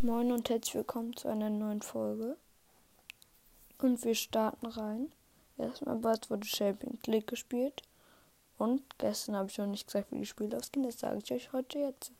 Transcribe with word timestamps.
Moin 0.00 0.30
und 0.30 0.48
herzlich 0.48 0.76
willkommen 0.76 1.16
zu 1.16 1.26
einer 1.26 1.50
neuen 1.50 1.82
Folge. 1.82 2.36
Und 3.78 4.04
wir 4.04 4.14
starten 4.14 4.66
rein. 4.66 5.10
Erstmal 5.56 5.96
bald 5.96 6.30
wurde 6.30 6.46
Champions 6.46 7.04
League 7.08 7.26
gespielt. 7.26 7.82
Und 8.58 8.80
gestern 8.98 9.34
habe 9.34 9.50
ich 9.50 9.58
noch 9.58 9.66
nicht 9.66 9.88
gesagt, 9.88 10.12
wie 10.12 10.20
die 10.20 10.26
Spiele 10.26 10.56
ausgehen. 10.56 10.86
Das 10.86 11.00
sage 11.00 11.18
ich 11.18 11.32
euch 11.32 11.52
heute 11.52 11.80
jetzt. 11.80 12.12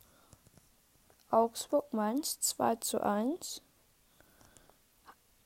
Augsburg 1.31 1.93
Mainz 1.93 2.41
2 2.41 2.75
zu 2.77 3.01
1. 3.01 3.63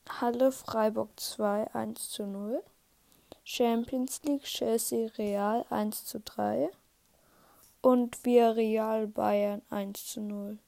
Halle 0.09 0.53
Freiburg 0.53 1.11
2 1.21 1.75
1 1.75 2.09
zu 2.09 2.27
0. 2.27 2.63
Champions 3.45 4.23
League 4.23 4.45
Chelsea 4.45 5.11
Real 5.19 5.67
1 5.69 6.07
zu 6.07 6.19
3. 6.21 6.71
Und 7.83 8.25
Villarreal 8.25 9.07
Bayern 9.07 9.61
1 9.69 10.07
zu 10.07 10.23
0 10.23 10.59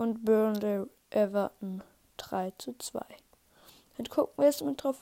und 0.00 0.24
Burnley 0.24 0.86
Everton 1.10 1.82
3 2.16 2.54
zu 2.56 2.74
2. 2.78 3.00
Dann 3.98 4.08
gucken 4.08 4.32
wir 4.38 4.46
jetzt 4.46 4.64
mal 4.64 4.74
drauf, 4.74 4.96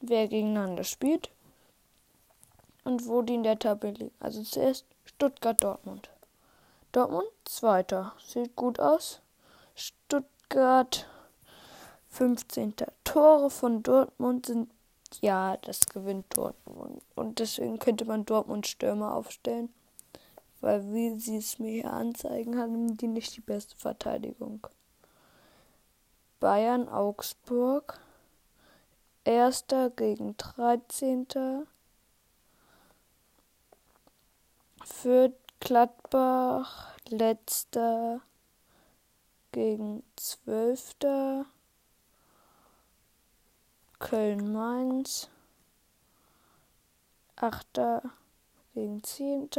wer 0.00 0.28
gegeneinander 0.28 0.84
spielt 0.84 1.30
und 2.84 3.08
wo 3.08 3.22
die 3.22 3.34
in 3.34 3.42
der 3.42 3.58
Tabelle 3.58 3.94
liegen. 3.94 4.14
Also 4.20 4.44
zuerst 4.44 4.86
Stuttgart 5.04 5.60
Dortmund. 5.64 6.10
Dortmund 6.92 7.26
zweiter, 7.44 8.12
sieht 8.24 8.54
gut 8.54 8.78
aus. 8.78 9.20
Stuttgart 9.74 11.08
15. 12.10 12.74
Tore 13.02 13.50
von 13.50 13.82
Dortmund 13.82 14.46
sind 14.46 14.70
ja, 15.22 15.56
das 15.56 15.86
gewinnt 15.86 16.26
Dortmund 16.36 17.02
und 17.16 17.40
deswegen 17.40 17.80
könnte 17.80 18.04
man 18.04 18.24
Dortmund 18.24 18.68
Stürmer 18.68 19.12
aufstellen 19.12 19.74
weil 20.60 20.92
wie 20.92 21.18
sie 21.18 21.36
es 21.36 21.58
mir 21.58 21.70
hier 21.70 21.92
anzeigen, 21.92 22.58
haben 22.58 22.96
die 22.96 23.08
nicht 23.08 23.36
die 23.36 23.40
beste 23.40 23.76
Verteidigung. 23.76 24.66
Bayern 26.40 26.88
Augsburg. 26.88 27.98
Erster 29.24 29.90
gegen 29.90 30.36
13. 30.36 31.26
Fürth 34.84 35.34
Gladbach. 35.60 36.94
Letzter 37.08 38.20
gegen 39.52 40.02
12. 40.16 40.96
Köln 43.98 44.52
Mainz. 44.52 45.28
Achter 47.36 48.02
gegen 48.74 49.02
10. 49.02 49.50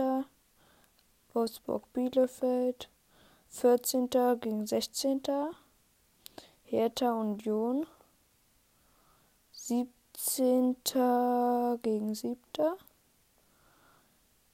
Wolfsburg 1.38 1.93
Bielefeld 1.93 2.89
14. 3.49 4.09
gegen 4.41 4.66
16. 4.66 5.21
Hertha 6.63 7.13
Union 7.13 7.85
17. 9.52 10.77
gegen 11.83 12.15
7. 12.15 12.39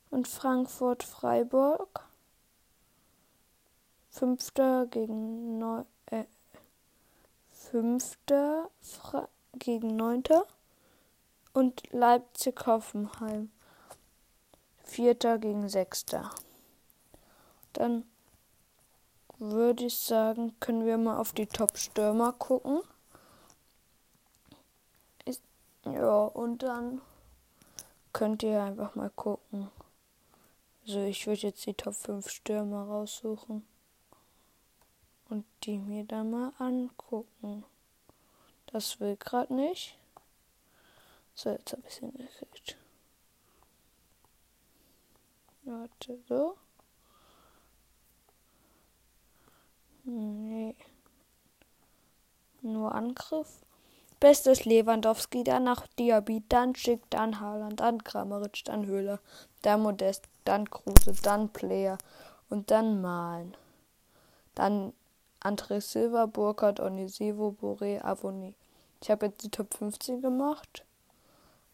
und 0.09 0.27
Frankfurt 0.27 1.03
Freiburg 1.03 2.05
5. 4.09 4.53
gegen 4.91 5.59
9. 5.59 5.85
Äh, 6.07 6.25
5. 7.49 8.17
Fra 8.81 9.29
gegen 9.53 9.95
9. 9.95 10.23
und 11.53 11.93
Leipzig 11.93 12.65
Hoffenheim 12.65 13.51
4. 14.83 15.15
gegen 15.37 15.69
6. 15.69 16.07
Dann 17.73 18.05
würde 19.39 19.85
ich 19.85 19.99
sagen, 19.99 20.57
können 20.59 20.85
wir 20.85 20.97
mal 20.97 21.17
auf 21.17 21.33
die 21.33 21.47
Top-Stürmer 21.47 22.33
gucken. 22.33 22.81
Ist, 25.25 25.41
ja, 25.85 26.25
und 26.25 26.63
dann 26.63 27.01
könnt 28.13 28.43
ihr 28.43 28.61
einfach 28.63 28.95
mal 28.95 29.09
gucken. 29.09 29.69
Also 30.85 30.99
ich 30.99 31.25
würde 31.27 31.41
jetzt 31.41 31.65
die 31.65 31.73
Top 31.73 31.95
5 31.95 32.29
Stürmer 32.29 32.83
raussuchen 32.83 33.65
und 35.29 35.45
die 35.63 35.77
mir 35.77 36.03
dann 36.03 36.29
mal 36.29 36.53
angucken. 36.59 37.63
Das 38.67 38.99
will 38.99 39.15
gerade 39.17 39.53
nicht. 39.53 39.97
So, 41.35 41.49
jetzt 41.49 41.71
habe 41.71 41.83
ich 41.87 41.93
es 41.93 41.99
hingekriegt. 41.99 42.77
Warte, 45.63 46.19
so. 46.27 46.57
Nee. 50.03 50.75
Nur 52.61 52.93
Angriff. 52.93 53.63
Bestes 54.19 54.65
Lewandowski, 54.65 55.43
dann 55.43 55.65
nach 55.65 55.85
Diaby, 55.99 56.43
dann 56.47 56.75
Schick, 56.75 57.01
dann 57.09 57.39
Haaland, 57.39 57.79
dann 57.81 58.03
Kramaric, 58.03 58.63
dann 58.65 58.85
Höhler, 58.85 59.19
dann 59.61 59.81
Modest, 59.81 60.29
dann 60.45 60.69
Kruse, 60.69 61.13
dann 61.23 61.49
Player 61.49 61.97
und 62.49 62.71
dann 62.71 63.01
Malen. 63.01 63.57
Dann 64.55 64.93
André 65.41 65.81
Silva, 65.81 66.25
Burkhardt, 66.25 66.79
Onisivo, 66.79 67.55
Boré, 67.59 68.01
Avoni. 68.01 68.55
Ich 69.01 69.11
habe 69.11 69.25
jetzt 69.25 69.43
die 69.43 69.49
Top 69.49 69.73
15 69.73 70.21
gemacht. 70.21 70.85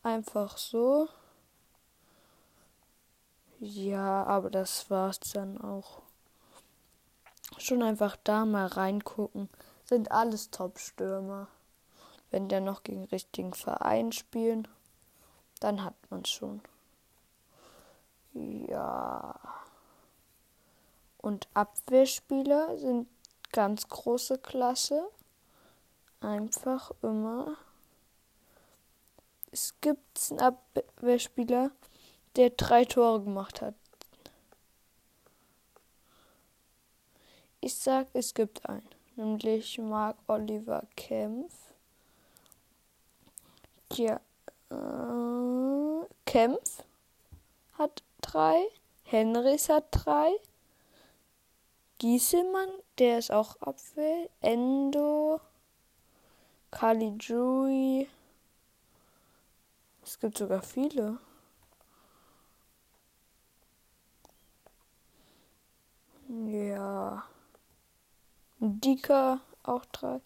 Einfach 0.01 0.57
so. 0.57 1.07
Ja, 3.59 4.23
aber 4.23 4.49
das 4.49 4.89
war's 4.89 5.19
dann 5.19 5.61
auch 5.61 6.01
schon 7.57 7.83
einfach 7.83 8.15
da 8.23 8.45
mal 8.45 8.67
reingucken. 8.67 9.49
Sind 9.85 10.11
alles 10.11 10.51
Top-Stürmer. 10.51 11.47
Wenn 12.31 12.47
der 12.47 12.61
noch 12.61 12.83
gegen 12.83 13.05
richtigen 13.05 13.53
Verein 13.53 14.11
spielen, 14.11 14.67
dann 15.59 15.83
hat 15.83 15.95
man 16.09 16.25
schon. 16.25 16.61
Ja. 18.33 19.35
Und 21.17 21.47
Abwehrspieler 21.53 22.77
sind 22.77 23.07
ganz 23.51 23.87
große 23.87 24.37
Klasse. 24.37 25.09
Einfach 26.21 26.91
immer. 27.01 27.57
Es 29.51 29.73
gibt 29.81 30.29
einen 30.29 30.39
Abwehrspieler, 30.39 31.71
der 32.35 32.51
drei 32.51 32.85
Tore 32.85 33.23
gemacht 33.23 33.61
hat. 33.61 33.73
Ich 37.69 37.75
sag, 37.75 38.07
es 38.13 38.33
gibt 38.33 38.67
einen, 38.67 38.89
nämlich 39.15 39.77
Mark 39.77 40.17
Oliver 40.25 40.87
Kempf. 40.95 41.53
Ja, 43.93 44.19
äh, 44.71 46.07
Kempf 46.25 46.83
hat 47.73 48.01
drei, 48.21 48.59
Henrys 49.03 49.69
hat 49.69 49.85
drei, 49.91 50.31
Gieselmann, 51.99 52.69
der 52.97 53.19
ist 53.19 53.31
auch 53.31 53.55
Abwehr, 53.61 54.31
Endo, 54.41 55.39
Caligiuri. 56.71 58.09
Es 60.03 60.19
gibt 60.19 60.39
sogar 60.39 60.63
viele. 60.63 61.19
Ja. 66.27 67.25
Dika 68.77 69.41
auch 69.63 69.85
drei. 69.85 70.21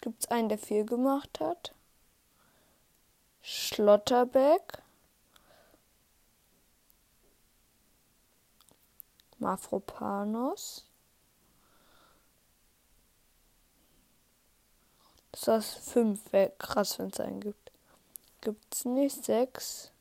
Gibt 0.00 0.20
es 0.20 0.30
einen, 0.30 0.48
der 0.48 0.58
vier 0.58 0.84
gemacht 0.84 1.40
hat? 1.40 1.74
Schlotterbeck. 3.42 4.82
Mafropanos. 9.38 10.84
Das 15.32 15.76
ist 15.76 15.90
fünf. 15.90 16.32
Wäre 16.32 16.52
krass, 16.58 16.98
wenn 16.98 17.08
es 17.08 17.20
einen 17.20 17.40
gibt. 17.40 17.72
Gibt 18.40 18.74
es 18.74 18.84
nicht 18.84 19.24
sechs? 19.24 19.92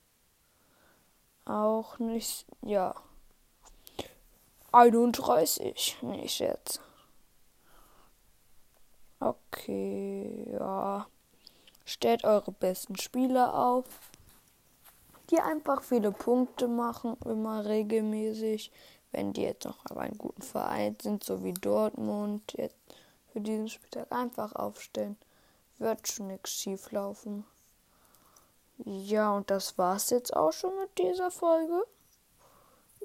Auch 1.46 2.00
nicht. 2.00 2.46
Ja. 2.62 2.96
31. 4.72 5.98
Nicht 6.02 6.40
jetzt. 6.40 6.82
Okay, 9.20 10.48
ja. 10.52 11.08
Stellt 11.86 12.24
eure 12.26 12.52
besten 12.52 12.98
Spieler 12.98 13.58
auf, 13.58 13.86
die 15.30 15.40
einfach 15.40 15.84
viele 15.84 16.12
Punkte 16.12 16.68
machen, 16.68 17.18
immer 17.26 17.66
regelmäßig. 17.66 18.72
Wenn 19.12 19.34
die 19.34 19.44
jetzt 19.44 19.66
noch 19.66 19.80
aber 19.86 20.02
einen 20.02 20.18
guten 20.18 20.42
Verein 20.42 20.98
sind, 21.02 21.24
so 21.24 21.44
wie 21.44 21.54
Dortmund, 21.54 22.54
jetzt 22.58 22.76
für 23.32 23.40
diesen 23.40 23.70
Spieltag 23.70 24.12
einfach 24.12 24.54
aufstellen. 24.54 25.18
Wird 25.78 26.08
schon 26.08 26.28
nichts 26.28 26.52
schief 26.52 26.92
laufen. 26.92 27.46
Ja, 28.86 29.36
und 29.36 29.50
das 29.50 29.78
war's 29.78 30.10
jetzt 30.10 30.36
auch 30.36 30.52
schon 30.52 30.78
mit 30.78 30.98
dieser 30.98 31.32
Folge. 31.32 31.84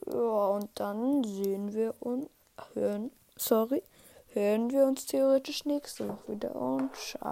Ja, 0.06 0.47
und 0.49 0.69
dann 0.75 1.23
sehen 1.25 1.73
wir 1.73 1.94
und 2.00 2.29
hören, 2.75 3.11
sorry, 3.37 3.82
hören 4.34 4.70
wir 4.70 4.84
uns 4.87 5.06
theoretisch 5.06 5.64
nächste 5.64 6.08
Woche 6.08 6.32
wieder 6.32 6.55
und 6.55 6.94
ciao. 6.96 7.31